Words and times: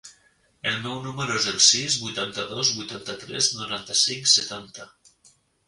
El 0.69 0.77
meu 0.85 0.95
número 1.03 1.35
es 1.41 1.45
el 1.51 1.59
sis, 1.65 1.99
vuitanta-dos, 2.05 2.73
vuitanta-tres, 2.79 3.53
noranta-cinc, 3.61 4.35
setanta. 4.35 4.93